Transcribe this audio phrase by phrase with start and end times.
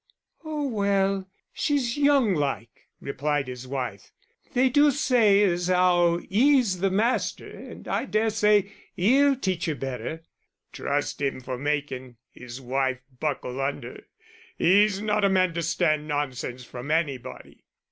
[0.43, 4.11] "Oh well, she's young like," replied his wife.
[4.53, 9.75] "They do say as 'ow 'e's the master, and I dare say 'e'll teach 'er
[9.75, 10.23] better."
[10.73, 14.07] "Trust 'im for makin' 'is wife buckle under;
[14.57, 17.63] 'e's not a man to stand nonsense from anybody."